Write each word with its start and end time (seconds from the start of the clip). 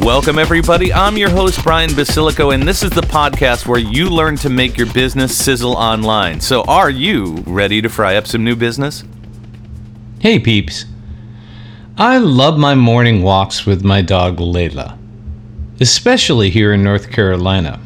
Welcome, 0.00 0.38
everybody. 0.38 0.92
I'm 0.92 1.16
your 1.16 1.30
host, 1.30 1.64
Brian 1.64 1.90
Basilico, 1.90 2.54
and 2.54 2.62
this 2.62 2.82
is 2.82 2.90
the 2.90 3.00
podcast 3.00 3.66
where 3.66 3.80
you 3.80 4.08
learn 4.08 4.36
to 4.36 4.50
make 4.50 4.76
your 4.76 4.92
business 4.92 5.36
sizzle 5.36 5.72
online. 5.72 6.40
So, 6.40 6.62
are 6.64 6.90
you 6.90 7.42
ready 7.46 7.80
to 7.82 7.88
fry 7.88 8.16
up 8.16 8.26
some 8.26 8.44
new 8.44 8.54
business? 8.54 9.02
Hey, 10.20 10.38
peeps. 10.38 10.84
I 11.96 12.18
love 12.18 12.58
my 12.58 12.74
morning 12.74 13.22
walks 13.22 13.66
with 13.66 13.84
my 13.84 14.02
dog 14.02 14.36
Layla, 14.36 14.98
especially 15.80 16.50
here 16.50 16.72
in 16.72 16.84
North 16.84 17.10
Carolina. 17.10 17.80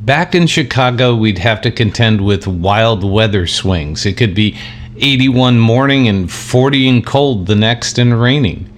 Back 0.00 0.34
in 0.34 0.46
Chicago, 0.46 1.14
we'd 1.14 1.38
have 1.38 1.60
to 1.60 1.70
contend 1.70 2.24
with 2.24 2.46
wild 2.46 3.04
weather 3.04 3.46
swings. 3.46 4.06
It 4.06 4.16
could 4.16 4.34
be 4.34 4.58
81 4.96 5.58
morning 5.58 6.08
and 6.08 6.32
40 6.32 6.88
and 6.88 7.06
cold 7.06 7.46
the 7.46 7.54
next 7.54 7.98
and 7.98 8.20
raining. 8.20 8.70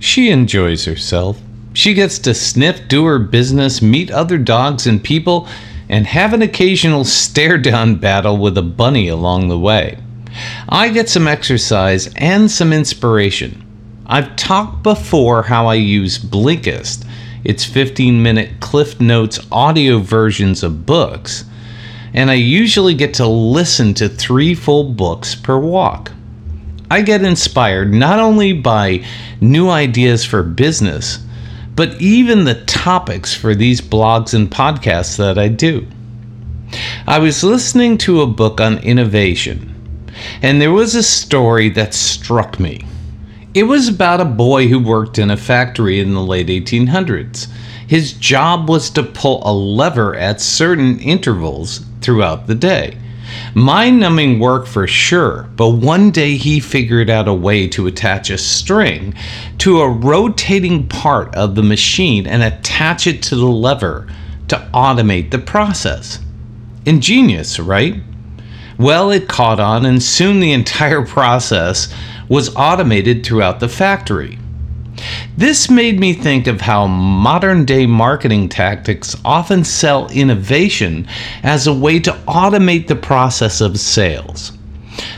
She 0.00 0.30
enjoys 0.30 0.84
herself. 0.84 1.40
She 1.74 1.92
gets 1.92 2.20
to 2.20 2.34
sniff, 2.34 2.86
do 2.86 3.04
her 3.04 3.18
business, 3.18 3.82
meet 3.82 4.10
other 4.10 4.38
dogs 4.38 4.86
and 4.86 5.02
people, 5.02 5.48
and 5.88 6.06
have 6.06 6.32
an 6.32 6.40
occasional 6.40 7.04
stare 7.04 7.58
down 7.58 7.96
battle 7.96 8.38
with 8.38 8.56
a 8.56 8.62
bunny 8.62 9.08
along 9.08 9.48
the 9.48 9.58
way. 9.58 9.98
I 10.68 10.88
get 10.88 11.08
some 11.08 11.28
exercise 11.28 12.12
and 12.14 12.50
some 12.50 12.72
inspiration. 12.72 13.60
I've 14.06 14.36
talked 14.36 14.82
before 14.84 15.42
how 15.42 15.66
I 15.66 15.74
use 15.74 16.18
Blinkist, 16.18 17.06
its 17.42 17.64
15 17.64 18.22
minute 18.22 18.60
Cliff 18.60 19.00
Notes 19.00 19.40
audio 19.50 19.98
versions 19.98 20.62
of 20.62 20.86
books, 20.86 21.44
and 22.12 22.30
I 22.30 22.34
usually 22.34 22.94
get 22.94 23.14
to 23.14 23.26
listen 23.26 23.94
to 23.94 24.08
three 24.08 24.54
full 24.54 24.92
books 24.92 25.34
per 25.34 25.58
walk. 25.58 26.12
I 26.90 27.02
get 27.02 27.24
inspired 27.24 27.92
not 27.92 28.20
only 28.20 28.52
by 28.52 29.04
new 29.40 29.68
ideas 29.68 30.24
for 30.24 30.42
business, 30.42 31.18
but 31.76 32.00
even 32.00 32.44
the 32.44 32.62
topics 32.64 33.34
for 33.34 33.54
these 33.54 33.80
blogs 33.80 34.34
and 34.34 34.50
podcasts 34.50 35.16
that 35.16 35.38
I 35.38 35.48
do. 35.48 35.86
I 37.06 37.18
was 37.18 37.44
listening 37.44 37.98
to 37.98 38.22
a 38.22 38.26
book 38.26 38.60
on 38.60 38.78
innovation, 38.78 39.74
and 40.42 40.60
there 40.60 40.72
was 40.72 40.94
a 40.94 41.02
story 41.02 41.68
that 41.70 41.94
struck 41.94 42.58
me. 42.58 42.84
It 43.54 43.64
was 43.64 43.88
about 43.88 44.20
a 44.20 44.24
boy 44.24 44.66
who 44.66 44.80
worked 44.80 45.18
in 45.18 45.30
a 45.30 45.36
factory 45.36 46.00
in 46.00 46.14
the 46.14 46.20
late 46.20 46.48
1800s. 46.48 47.48
His 47.86 48.12
job 48.12 48.68
was 48.68 48.90
to 48.90 49.02
pull 49.02 49.42
a 49.44 49.52
lever 49.52 50.16
at 50.16 50.40
certain 50.40 50.98
intervals 50.98 51.84
throughout 52.00 52.46
the 52.46 52.54
day. 52.54 52.98
Mind 53.54 54.00
numbing 54.00 54.38
work 54.38 54.66
for 54.66 54.86
sure, 54.86 55.48
but 55.56 55.70
one 55.70 56.10
day 56.10 56.36
he 56.36 56.60
figured 56.60 57.08
out 57.08 57.28
a 57.28 57.34
way 57.34 57.68
to 57.68 57.86
attach 57.86 58.30
a 58.30 58.38
string 58.38 59.14
to 59.58 59.80
a 59.80 59.88
rotating 59.88 60.88
part 60.88 61.34
of 61.34 61.54
the 61.54 61.62
machine 61.62 62.26
and 62.26 62.42
attach 62.42 63.06
it 63.06 63.22
to 63.24 63.36
the 63.36 63.46
lever 63.46 64.08
to 64.48 64.56
automate 64.74 65.30
the 65.30 65.38
process. 65.38 66.18
Ingenious, 66.86 67.58
right? 67.58 68.02
Well, 68.78 69.10
it 69.10 69.28
caught 69.28 69.60
on, 69.60 69.86
and 69.86 70.02
soon 70.02 70.40
the 70.40 70.52
entire 70.52 71.06
process 71.06 71.92
was 72.28 72.54
automated 72.56 73.24
throughout 73.24 73.60
the 73.60 73.68
factory. 73.68 74.38
This 75.36 75.68
made 75.68 75.98
me 75.98 76.12
think 76.12 76.46
of 76.46 76.60
how 76.60 76.86
modern 76.86 77.64
day 77.64 77.86
marketing 77.86 78.48
tactics 78.48 79.16
often 79.24 79.64
sell 79.64 80.08
innovation 80.10 81.08
as 81.42 81.66
a 81.66 81.74
way 81.74 81.98
to 82.00 82.12
automate 82.28 82.86
the 82.86 82.94
process 82.94 83.60
of 83.60 83.80
sales. 83.80 84.52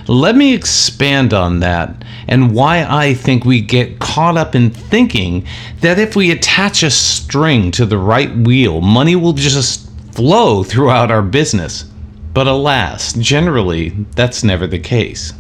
Let 0.09 0.35
me 0.35 0.55
expand 0.55 1.35
on 1.35 1.61
that 1.61 2.03
and 2.29 2.55
why 2.55 2.87
I 2.89 3.13
think 3.13 3.45
we 3.45 3.61
get 3.61 3.99
caught 3.99 4.39
up 4.39 4.55
in 4.55 4.71
thinking 4.71 5.47
that 5.83 5.99
if 5.99 6.17
we 6.17 6.31
attach 6.31 6.83
a 6.83 6.91
string 6.91 7.71
to 7.73 7.85
the 7.85 7.99
right 7.99 8.35
wheel, 8.35 8.81
money 8.81 9.17
will 9.17 9.35
just 9.35 9.91
flow 10.15 10.63
throughout 10.63 11.11
our 11.11 11.23
business. 11.23 11.85
But 12.33 12.47
alas, 12.47 13.13
generally, 13.13 13.91
that's 14.15 14.43
never 14.43 14.67
the 14.67 14.79
case. 14.79 15.35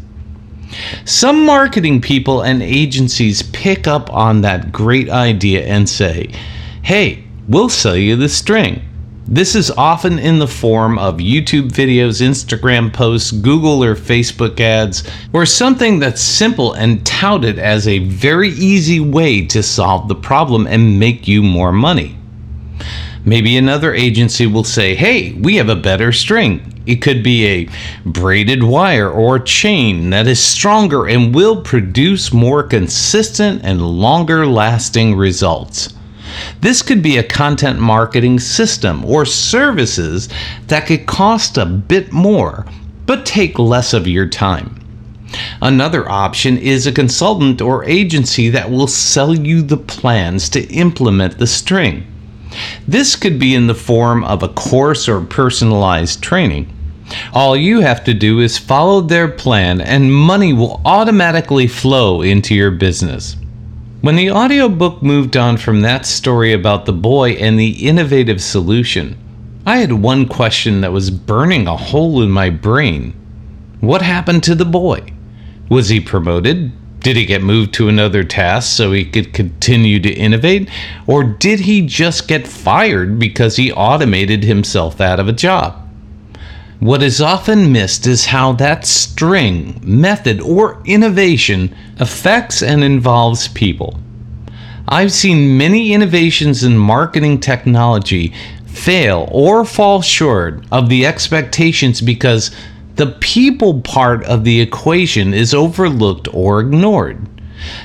Some 1.04 1.46
marketing 1.46 2.00
people 2.00 2.42
and 2.42 2.62
agencies 2.62 3.42
pick 3.42 3.86
up 3.86 4.12
on 4.12 4.40
that 4.42 4.72
great 4.72 5.08
idea 5.08 5.64
and 5.64 5.88
say, 5.88 6.32
hey, 6.82 7.24
we'll 7.48 7.68
sell 7.68 7.96
you 7.96 8.16
the 8.16 8.28
string. 8.28 8.82
This 9.28 9.56
is 9.56 9.72
often 9.72 10.20
in 10.20 10.38
the 10.38 10.46
form 10.46 11.00
of 11.00 11.16
YouTube 11.16 11.70
videos, 11.70 12.22
Instagram 12.22 12.92
posts, 12.92 13.32
Google 13.32 13.82
or 13.82 13.96
Facebook 13.96 14.60
ads, 14.60 15.02
or 15.32 15.44
something 15.44 15.98
that's 15.98 16.20
simple 16.20 16.74
and 16.74 17.04
touted 17.04 17.58
as 17.58 17.88
a 17.88 17.98
very 17.98 18.50
easy 18.50 19.00
way 19.00 19.44
to 19.46 19.64
solve 19.64 20.06
the 20.06 20.14
problem 20.14 20.68
and 20.68 21.00
make 21.00 21.26
you 21.26 21.42
more 21.42 21.72
money. 21.72 22.16
Maybe 23.28 23.56
another 23.56 23.92
agency 23.92 24.46
will 24.46 24.62
say, 24.62 24.94
hey, 24.94 25.32
we 25.32 25.56
have 25.56 25.68
a 25.68 25.74
better 25.74 26.12
string. 26.12 26.80
It 26.86 27.02
could 27.02 27.24
be 27.24 27.44
a 27.46 27.68
braided 28.08 28.62
wire 28.62 29.10
or 29.10 29.40
chain 29.40 30.10
that 30.10 30.28
is 30.28 30.40
stronger 30.40 31.08
and 31.08 31.34
will 31.34 31.60
produce 31.60 32.32
more 32.32 32.62
consistent 32.62 33.64
and 33.64 33.82
longer 33.82 34.46
lasting 34.46 35.16
results. 35.16 35.92
This 36.60 36.82
could 36.82 37.02
be 37.02 37.16
a 37.16 37.24
content 37.24 37.80
marketing 37.80 38.38
system 38.38 39.04
or 39.04 39.24
services 39.24 40.28
that 40.68 40.86
could 40.86 41.06
cost 41.06 41.58
a 41.58 41.66
bit 41.66 42.12
more 42.12 42.64
but 43.06 43.26
take 43.26 43.58
less 43.58 43.92
of 43.92 44.06
your 44.06 44.28
time. 44.28 44.78
Another 45.60 46.08
option 46.08 46.56
is 46.58 46.86
a 46.86 46.92
consultant 46.92 47.60
or 47.60 47.84
agency 47.84 48.50
that 48.50 48.70
will 48.70 48.86
sell 48.86 49.34
you 49.34 49.62
the 49.62 49.76
plans 49.76 50.48
to 50.50 50.62
implement 50.72 51.38
the 51.38 51.46
string. 51.48 52.06
This 52.86 53.16
could 53.16 53.38
be 53.38 53.54
in 53.54 53.66
the 53.66 53.74
form 53.74 54.24
of 54.24 54.42
a 54.42 54.48
course 54.48 55.08
or 55.08 55.20
personalized 55.20 56.22
training. 56.22 56.72
All 57.32 57.56
you 57.56 57.80
have 57.80 58.04
to 58.04 58.14
do 58.14 58.40
is 58.40 58.58
follow 58.58 59.00
their 59.00 59.28
plan, 59.28 59.80
and 59.80 60.12
money 60.12 60.52
will 60.52 60.80
automatically 60.84 61.68
flow 61.68 62.22
into 62.22 62.54
your 62.54 62.70
business. 62.70 63.36
When 64.00 64.16
the 64.16 64.30
audiobook 64.30 65.02
moved 65.02 65.36
on 65.36 65.56
from 65.56 65.80
that 65.80 66.06
story 66.06 66.52
about 66.52 66.84
the 66.86 66.92
boy 66.92 67.30
and 67.32 67.58
the 67.58 67.86
innovative 67.86 68.42
solution, 68.42 69.16
I 69.64 69.78
had 69.78 69.92
one 69.92 70.28
question 70.28 70.80
that 70.80 70.92
was 70.92 71.10
burning 71.10 71.66
a 71.66 71.76
hole 71.76 72.22
in 72.22 72.30
my 72.30 72.50
brain. 72.50 73.14
What 73.80 74.02
happened 74.02 74.42
to 74.44 74.54
the 74.54 74.64
boy? 74.64 75.12
Was 75.68 75.88
he 75.88 76.00
promoted? 76.00 76.72
Did 77.06 77.16
he 77.16 77.24
get 77.24 77.40
moved 77.40 77.72
to 77.74 77.88
another 77.88 78.24
task 78.24 78.76
so 78.76 78.90
he 78.90 79.04
could 79.04 79.32
continue 79.32 80.00
to 80.00 80.12
innovate? 80.12 80.68
Or 81.06 81.22
did 81.22 81.60
he 81.60 81.82
just 81.86 82.26
get 82.26 82.48
fired 82.48 83.20
because 83.20 83.54
he 83.54 83.70
automated 83.70 84.42
himself 84.42 85.00
out 85.00 85.20
of 85.20 85.28
a 85.28 85.32
job? 85.32 85.88
What 86.80 87.04
is 87.04 87.20
often 87.20 87.70
missed 87.70 88.08
is 88.08 88.26
how 88.26 88.54
that 88.54 88.84
string, 88.84 89.80
method, 89.84 90.40
or 90.40 90.82
innovation 90.84 91.72
affects 92.00 92.60
and 92.60 92.82
involves 92.82 93.46
people. 93.46 94.00
I've 94.88 95.12
seen 95.12 95.56
many 95.56 95.92
innovations 95.92 96.64
in 96.64 96.76
marketing 96.76 97.38
technology 97.38 98.34
fail 98.66 99.28
or 99.30 99.64
fall 99.64 100.02
short 100.02 100.64
of 100.72 100.88
the 100.88 101.06
expectations 101.06 102.00
because 102.00 102.50
the 102.96 103.16
people 103.20 103.80
part 103.82 104.24
of 104.24 104.44
the 104.44 104.60
equation 104.60 105.34
is 105.34 105.54
overlooked 105.54 106.28
or 106.32 106.60
ignored. 106.60 107.26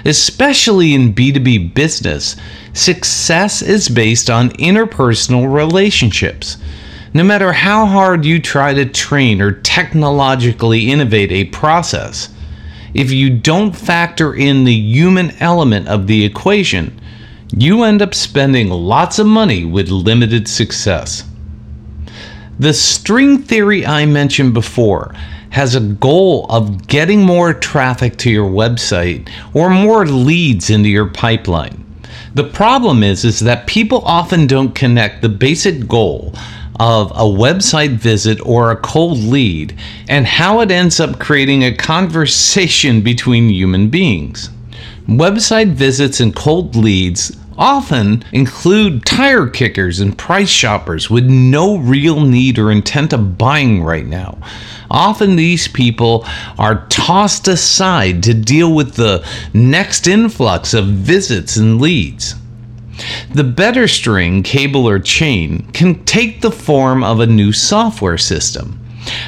Especially 0.05 0.93
in 0.93 1.13
B2B 1.13 1.73
business, 1.73 2.35
success 2.73 3.61
is 3.61 3.89
based 3.89 4.29
on 4.29 4.51
interpersonal 4.51 5.53
relationships. 5.53 6.57
No 7.13 7.23
matter 7.23 7.51
how 7.51 7.85
hard 7.85 8.25
you 8.25 8.39
try 8.39 8.73
to 8.73 8.85
train 8.85 9.41
or 9.41 9.51
technologically 9.51 10.89
innovate 10.89 11.31
a 11.31 11.45
process, 11.45 12.29
if 12.93 13.11
you 13.11 13.29
don't 13.29 13.75
factor 13.75 14.33
in 14.33 14.63
the 14.63 14.73
human 14.73 15.31
element 15.41 15.87
of 15.89 16.07
the 16.07 16.23
equation, 16.23 16.99
you 17.53 17.83
end 17.83 18.01
up 18.01 18.13
spending 18.13 18.69
lots 18.69 19.19
of 19.19 19.27
money 19.27 19.65
with 19.65 19.89
limited 19.89 20.47
success. 20.47 21.25
The 22.61 22.75
string 22.75 23.41
theory 23.41 23.87
I 23.87 24.05
mentioned 24.05 24.53
before 24.53 25.15
has 25.49 25.73
a 25.73 25.79
goal 25.79 26.45
of 26.47 26.85
getting 26.85 27.25
more 27.25 27.55
traffic 27.55 28.17
to 28.17 28.29
your 28.29 28.47
website 28.47 29.31
or 29.55 29.71
more 29.71 30.05
leads 30.05 30.69
into 30.69 30.87
your 30.87 31.07
pipeline. 31.07 31.83
The 32.35 32.43
problem 32.43 33.01
is 33.01 33.25
is 33.25 33.39
that 33.39 33.65
people 33.65 34.03
often 34.05 34.45
don't 34.45 34.75
connect 34.75 35.23
the 35.23 35.29
basic 35.29 35.87
goal 35.87 36.35
of 36.79 37.09
a 37.13 37.23
website 37.23 37.95
visit 37.95 38.39
or 38.45 38.69
a 38.69 38.77
cold 38.77 39.17
lead 39.17 39.75
and 40.07 40.27
how 40.27 40.59
it 40.59 40.69
ends 40.69 40.99
up 40.99 41.17
creating 41.17 41.63
a 41.63 41.75
conversation 41.75 43.01
between 43.01 43.49
human 43.49 43.89
beings. 43.89 44.51
Website 45.07 45.71
visits 45.71 46.19
and 46.19 46.35
cold 46.35 46.75
leads 46.75 47.35
often 47.61 48.25
include 48.31 49.05
tire 49.05 49.45
kickers 49.45 49.99
and 49.99 50.17
price 50.17 50.49
shoppers 50.49 51.11
with 51.11 51.25
no 51.25 51.77
real 51.77 52.21
need 52.21 52.57
or 52.57 52.71
intent 52.71 53.13
of 53.13 53.37
buying 53.37 53.83
right 53.83 54.07
now. 54.07 54.35
Often 54.89 55.35
these 55.35 55.67
people 55.67 56.25
are 56.57 56.87
tossed 56.87 57.47
aside 57.47 58.23
to 58.23 58.33
deal 58.33 58.73
with 58.73 58.95
the 58.95 59.23
next 59.53 60.07
influx 60.07 60.73
of 60.73 60.87
visits 60.87 61.55
and 61.55 61.79
leads. 61.79 62.33
The 63.31 63.43
better 63.43 63.87
string, 63.87 64.41
cable, 64.41 64.89
or 64.89 64.97
chain 64.97 65.71
can 65.71 66.03
take 66.03 66.41
the 66.41 66.51
form 66.51 67.03
of 67.03 67.19
a 67.19 67.27
new 67.27 67.53
software 67.53 68.17
system. 68.17 68.80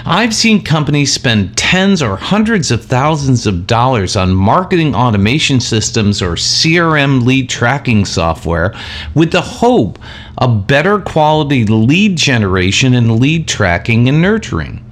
I've 0.06 0.34
seen 0.34 0.64
companies 0.64 1.14
spend 1.14 1.58
tens 1.58 2.02
or 2.02 2.18
hundreds 2.18 2.72
of 2.72 2.84
thousands 2.84 3.48
of 3.48 3.68
dollars 3.68 4.16
on 4.16 4.36
marketing 4.36 4.94
automation 4.96 5.60
systems 5.60 6.22
or 6.22 6.34
CRM 6.34 7.26
lead 7.26 7.50
tracking 7.50 8.06
software 8.06 8.76
with 9.16 9.32
the 9.32 9.42
hope 9.42 10.00
of 10.38 10.68
better 10.68 11.00
quality 11.00 11.66
lead 11.66 12.18
generation 12.18 12.94
and 12.94 13.20
lead 13.20 13.48
tracking 13.48 14.10
and 14.10 14.22
nurturing. 14.22 14.84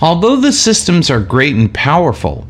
Although 0.00 0.36
the 0.36 0.52
systems 0.52 1.10
are 1.10 1.20
great 1.20 1.54
and 1.54 1.72
powerful, 1.72 2.46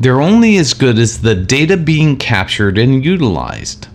they're 0.00 0.20
only 0.20 0.56
as 0.56 0.74
good 0.74 0.98
as 0.98 1.20
the 1.20 1.34
data 1.34 1.76
being 1.76 2.16
captured 2.16 2.78
and 2.78 3.04
utilized. 3.04 3.88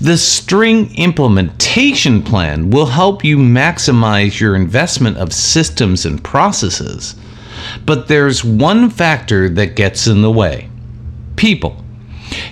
The 0.00 0.16
string 0.16 0.94
implementation 0.96 2.22
plan 2.22 2.70
will 2.70 2.86
help 2.86 3.24
you 3.24 3.36
maximize 3.36 4.40
your 4.40 4.56
investment 4.56 5.18
of 5.18 5.32
systems 5.32 6.06
and 6.06 6.22
processes. 6.24 7.14
But 7.84 8.08
there's 8.08 8.44
one 8.44 8.90
factor 8.90 9.48
that 9.50 9.76
gets 9.76 10.06
in 10.06 10.22
the 10.22 10.30
way 10.30 10.68
people. 11.36 11.82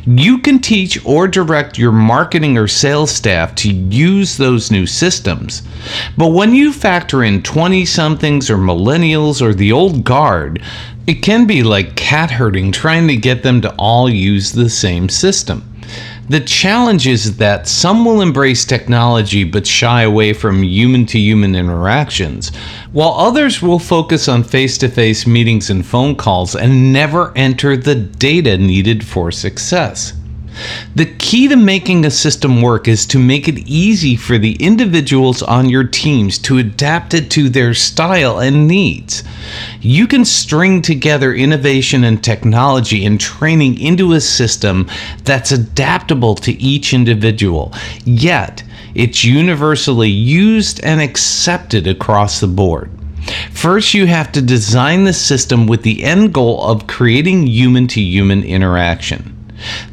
You 0.06 0.38
can 0.38 0.58
teach 0.58 1.04
or 1.04 1.28
direct 1.28 1.78
your 1.78 1.92
marketing 1.92 2.58
or 2.58 2.66
sales 2.66 3.10
staff 3.10 3.54
to 3.56 3.70
use 3.70 4.36
those 4.36 4.70
new 4.70 4.86
systems. 4.86 5.62
But 6.16 6.28
when 6.28 6.54
you 6.54 6.72
factor 6.72 7.22
in 7.22 7.42
20 7.42 7.84
somethings 7.84 8.50
or 8.50 8.56
millennials 8.56 9.40
or 9.40 9.54
the 9.54 9.72
old 9.72 10.04
guard, 10.04 10.62
it 11.06 11.22
can 11.22 11.46
be 11.46 11.62
like 11.62 11.96
cat 11.96 12.30
herding 12.30 12.72
trying 12.72 13.08
to 13.08 13.16
get 13.16 13.42
them 13.42 13.60
to 13.60 13.74
all 13.76 14.08
use 14.08 14.52
the 14.52 14.68
same 14.68 15.08
system. 15.08 15.62
The 16.28 16.40
challenge 16.40 17.06
is 17.06 17.38
that 17.38 17.66
some 17.66 18.04
will 18.04 18.20
embrace 18.20 18.66
technology 18.66 19.44
but 19.44 19.66
shy 19.66 20.02
away 20.02 20.34
from 20.34 20.62
human 20.62 21.06
to 21.06 21.18
human 21.18 21.54
interactions, 21.54 22.54
while 22.92 23.14
others 23.14 23.62
will 23.62 23.78
focus 23.78 24.28
on 24.28 24.44
face 24.44 24.76
to 24.78 24.90
face 24.90 25.26
meetings 25.26 25.70
and 25.70 25.86
phone 25.86 26.16
calls 26.16 26.54
and 26.54 26.92
never 26.92 27.32
enter 27.34 27.78
the 27.78 27.94
data 27.94 28.58
needed 28.58 29.06
for 29.06 29.30
success. 29.30 30.12
The 30.94 31.06
key 31.06 31.48
to 31.48 31.56
making 31.56 32.04
a 32.04 32.10
system 32.10 32.62
work 32.62 32.88
is 32.88 33.06
to 33.06 33.18
make 33.18 33.48
it 33.48 33.66
easy 33.66 34.16
for 34.16 34.38
the 34.38 34.54
individuals 34.54 35.42
on 35.42 35.68
your 35.68 35.84
teams 35.84 36.38
to 36.38 36.58
adapt 36.58 37.14
it 37.14 37.30
to 37.32 37.48
their 37.48 37.74
style 37.74 38.38
and 38.40 38.66
needs. 38.66 39.22
You 39.80 40.06
can 40.06 40.24
string 40.24 40.82
together 40.82 41.34
innovation 41.34 42.04
and 42.04 42.22
technology 42.22 43.04
and 43.04 43.20
training 43.20 43.80
into 43.80 44.12
a 44.12 44.20
system 44.20 44.88
that's 45.24 45.52
adaptable 45.52 46.34
to 46.36 46.52
each 46.60 46.92
individual, 46.92 47.72
yet 48.04 48.62
it's 48.94 49.24
universally 49.24 50.10
used 50.10 50.80
and 50.82 51.00
accepted 51.00 51.86
across 51.86 52.40
the 52.40 52.48
board. 52.48 52.90
First, 53.52 53.94
you 53.94 54.06
have 54.06 54.32
to 54.32 54.42
design 54.42 55.04
the 55.04 55.12
system 55.12 55.66
with 55.66 55.82
the 55.82 56.02
end 56.02 56.32
goal 56.32 56.62
of 56.62 56.86
creating 56.86 57.46
human 57.46 57.86
to 57.88 58.00
human 58.00 58.42
interaction. 58.42 59.37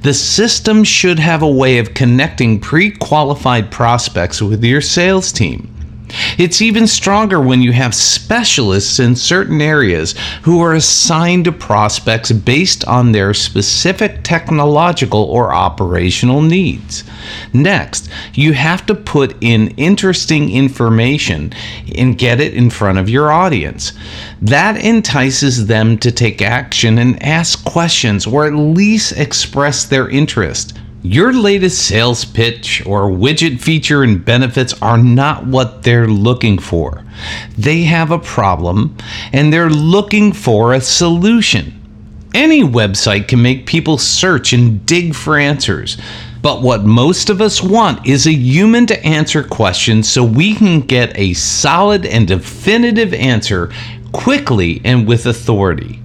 The 0.02 0.14
system 0.14 0.84
should 0.84 1.20
have 1.20 1.42
a 1.42 1.50
way 1.50 1.78
of 1.80 1.94
connecting 1.94 2.60
pre 2.60 2.92
qualified 2.92 3.72
prospects 3.72 4.42
with 4.42 4.64
your 4.64 4.82
sales 4.82 5.32
team. 5.32 5.75
It's 6.38 6.62
even 6.62 6.88
stronger 6.88 7.40
when 7.40 7.62
you 7.62 7.72
have 7.72 7.96
specialists 7.96 9.00
in 9.00 9.16
certain 9.16 9.62
areas 9.62 10.16
who 10.44 10.62
are 10.62 10.74
assigned 10.74 11.46
to 11.46 11.52
prospects 11.52 12.32
based 12.32 12.86
on 12.86 13.12
their 13.12 13.34
specific 13.34 14.24
technological 14.24 15.24
or 15.24 15.54
operational 15.54 16.42
needs. 16.42 17.04
Next, 17.54 18.10
you 18.34 18.54
have 18.54 18.86
to 18.86 18.96
put 18.96 19.36
in 19.42 19.70
interesting 19.78 20.52
information 20.52 21.54
and 21.96 22.18
get 22.18 22.40
it 22.40 22.54
in 22.54 22.70
front 22.70 23.00
of 23.00 23.10
your 23.10 23.32
audience. 23.32 23.94
That 24.42 24.78
entices 24.78 25.68
them 25.68 25.98
to 26.00 26.12
take 26.12 26.42
action 26.42 26.98
and 26.98 27.22
ask 27.22 27.64
questions 27.66 28.28
or 28.28 28.46
at 28.46 28.54
least 28.54 29.18
express 29.18 29.86
their 29.86 30.10
interest. 30.10 30.78
Your 31.08 31.34
latest 31.34 31.86
sales 31.86 32.26
pitch 32.26 32.84
or 32.84 33.12
widget 33.12 33.62
feature 33.62 34.02
and 34.02 34.26
benefits 34.26 34.74
are 34.82 34.98
not 34.98 35.46
what 35.46 35.84
they're 35.84 36.08
looking 36.08 36.58
for. 36.58 37.04
They 37.56 37.84
have 37.84 38.10
a 38.10 38.18
problem 38.18 38.98
and 39.32 39.54
they're 39.54 39.70
looking 39.70 40.34
for 40.34 40.74
a 40.74 40.82
solution. 40.82 41.80
Any 42.34 42.64
website 42.64 43.28
can 43.28 43.40
make 43.44 43.68
people 43.68 44.00
search 44.00 44.52
and 44.52 44.84
dig 44.88 45.14
for 45.14 45.38
answers. 45.38 46.00
But 46.42 46.64
what 46.64 46.86
most 46.86 47.30
of 47.30 47.40
us 47.40 47.62
want 47.62 48.08
is 48.08 48.26
a 48.26 48.34
human 48.34 48.88
to 48.88 49.06
answer 49.06 49.44
questions 49.44 50.10
so 50.10 50.24
we 50.24 50.56
can 50.56 50.82
get 50.82 51.16
a 51.20 51.36
solid 51.36 52.08
and 52.08 52.28
definitive 52.28 53.14
answer 53.14 53.72
quickly 54.12 54.82
and 54.84 55.08
with 55.08 55.28
authority. 55.28 56.02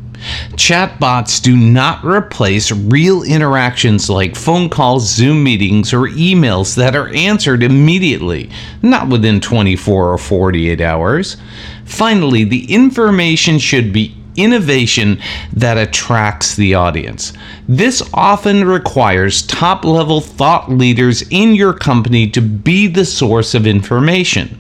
Chatbots 0.52 1.42
do 1.42 1.56
not 1.56 2.04
replace 2.04 2.70
real 2.70 3.22
interactions 3.22 4.10
like 4.10 4.36
phone 4.36 4.68
calls, 4.68 5.08
Zoom 5.08 5.42
meetings, 5.42 5.92
or 5.92 6.08
emails 6.08 6.76
that 6.76 6.94
are 6.94 7.08
answered 7.14 7.62
immediately, 7.62 8.50
not 8.82 9.08
within 9.08 9.40
24 9.40 10.12
or 10.12 10.18
48 10.18 10.80
hours. 10.80 11.36
Finally, 11.84 12.44
the 12.44 12.72
information 12.72 13.58
should 13.58 13.92
be 13.92 14.14
innovation 14.36 15.20
that 15.52 15.76
attracts 15.76 16.54
the 16.54 16.74
audience. 16.74 17.32
This 17.68 18.02
often 18.14 18.64
requires 18.64 19.42
top 19.42 19.84
level 19.84 20.20
thought 20.20 20.70
leaders 20.70 21.22
in 21.30 21.54
your 21.54 21.72
company 21.72 22.28
to 22.30 22.40
be 22.40 22.86
the 22.86 23.04
source 23.04 23.54
of 23.54 23.66
information. 23.66 24.59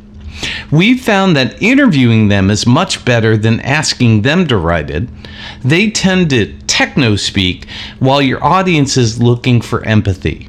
We've 0.70 1.00
found 1.00 1.36
that 1.36 1.60
interviewing 1.62 2.28
them 2.28 2.50
is 2.50 2.66
much 2.66 3.04
better 3.04 3.36
than 3.36 3.60
asking 3.60 4.22
them 4.22 4.46
to 4.48 4.56
write 4.56 4.90
it. 4.90 5.08
They 5.64 5.90
tend 5.90 6.30
to 6.30 6.56
techno 6.66 7.16
speak 7.16 7.68
while 7.98 8.22
your 8.22 8.42
audience 8.42 8.96
is 8.96 9.22
looking 9.22 9.60
for 9.60 9.84
empathy. 9.84 10.48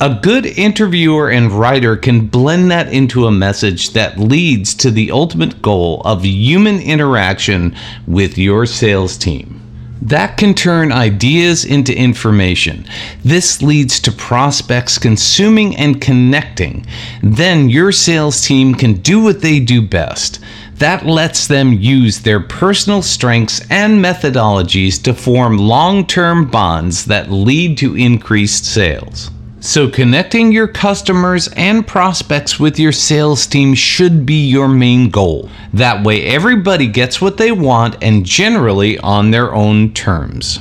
A 0.00 0.18
good 0.20 0.44
interviewer 0.44 1.30
and 1.30 1.52
writer 1.52 1.96
can 1.96 2.26
blend 2.26 2.70
that 2.70 2.92
into 2.92 3.26
a 3.26 3.32
message 3.32 3.90
that 3.90 4.18
leads 4.18 4.74
to 4.74 4.90
the 4.90 5.10
ultimate 5.10 5.62
goal 5.62 6.02
of 6.04 6.24
human 6.24 6.80
interaction 6.80 7.76
with 8.06 8.36
your 8.36 8.66
sales 8.66 9.16
team. 9.16 9.63
That 10.02 10.36
can 10.36 10.54
turn 10.54 10.92
ideas 10.92 11.64
into 11.64 11.96
information. 11.96 12.86
This 13.24 13.62
leads 13.62 14.00
to 14.00 14.12
prospects 14.12 14.98
consuming 14.98 15.76
and 15.76 16.00
connecting. 16.00 16.84
Then 17.22 17.68
your 17.68 17.92
sales 17.92 18.42
team 18.42 18.74
can 18.74 18.94
do 18.94 19.22
what 19.22 19.40
they 19.40 19.60
do 19.60 19.80
best. 19.80 20.40
That 20.76 21.06
lets 21.06 21.46
them 21.46 21.72
use 21.72 22.20
their 22.20 22.40
personal 22.40 23.00
strengths 23.00 23.60
and 23.70 24.04
methodologies 24.04 25.00
to 25.04 25.14
form 25.14 25.56
long 25.56 26.06
term 26.06 26.50
bonds 26.50 27.04
that 27.06 27.30
lead 27.30 27.78
to 27.78 27.96
increased 27.96 28.64
sales. 28.64 29.30
So, 29.64 29.88
connecting 29.88 30.52
your 30.52 30.68
customers 30.68 31.48
and 31.56 31.86
prospects 31.86 32.60
with 32.60 32.78
your 32.78 32.92
sales 32.92 33.46
team 33.46 33.72
should 33.72 34.26
be 34.26 34.46
your 34.46 34.68
main 34.68 35.08
goal. 35.08 35.48
That 35.72 36.04
way, 36.04 36.26
everybody 36.26 36.86
gets 36.86 37.22
what 37.22 37.38
they 37.38 37.50
want 37.50 37.96
and 38.02 38.26
generally 38.26 38.98
on 38.98 39.30
their 39.30 39.54
own 39.54 39.94
terms. 39.94 40.58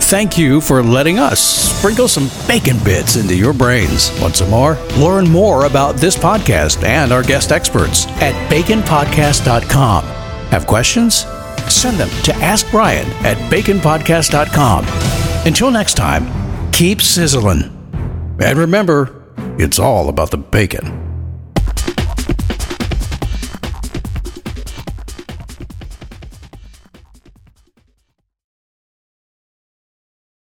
Thank 0.00 0.38
you 0.38 0.62
for 0.62 0.82
letting 0.82 1.18
us 1.18 1.38
sprinkle 1.38 2.08
some 2.08 2.30
bacon 2.48 2.78
bits 2.82 3.16
into 3.16 3.36
your 3.36 3.52
brains. 3.52 4.10
Want 4.22 4.36
some 4.36 4.48
more? 4.48 4.78
Learn 4.96 5.28
more 5.28 5.66
about 5.66 5.96
this 5.96 6.16
podcast 6.16 6.82
and 6.82 7.12
our 7.12 7.22
guest 7.22 7.52
experts 7.52 8.06
at 8.22 8.32
baconpodcast.com. 8.50 10.04
Have 10.48 10.66
questions? 10.66 11.26
Send 11.68 11.98
them 11.98 12.08
to 12.22 12.34
Ask 12.36 12.70
Brian 12.70 13.06
at 13.26 13.36
baconpodcast.com. 13.52 14.86
Until 15.46 15.70
next 15.70 15.92
time, 15.98 16.72
keep 16.72 17.02
sizzling. 17.02 17.73
And 18.38 18.58
remember, 18.58 19.22
it's 19.58 19.78
all 19.78 20.08
about 20.08 20.30
the 20.30 20.38
bacon. 20.38 21.03